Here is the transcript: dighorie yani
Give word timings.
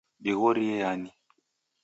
dighorie 0.23 0.73
yani 0.83 1.09